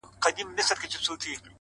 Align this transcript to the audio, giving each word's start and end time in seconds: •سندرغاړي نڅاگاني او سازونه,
•سندرغاړي 0.03 0.43
نڅاگاني 0.57 0.97
او 0.97 1.03
سازونه, 1.05 1.47